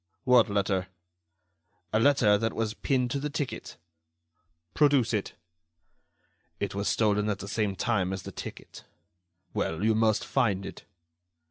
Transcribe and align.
"What 0.23 0.49
letter?" 0.49 0.87
"A 1.93 1.99
letter 1.99 2.35
that 2.35 2.53
was 2.53 2.73
pinned 2.73 3.11
to 3.11 3.19
the 3.19 3.29
ticket." 3.29 3.77
"Produce 4.73 5.13
it." 5.13 5.33
"It 6.59 6.73
was 6.73 6.87
stolen 6.87 7.29
at 7.29 7.37
the 7.37 7.47
same 7.47 7.75
time 7.75 8.11
as 8.11 8.23
the 8.23 8.31
ticket." 8.31 8.83
"Well, 9.53 9.83
you 9.85 9.93
must 9.93 10.25
find 10.25 10.65
it." 10.65 10.85